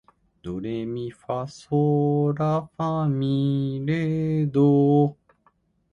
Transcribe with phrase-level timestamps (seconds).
[0.41, 5.15] ドレミファソーラファ、ミ、レ、ドー